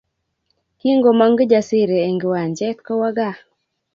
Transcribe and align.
Kingomong 0.79 1.33
Kijasiri 1.39 1.97
eng 2.05 2.17
kiwanjet 2.21 2.77
kowo 2.85 3.07
gaa 3.17 3.37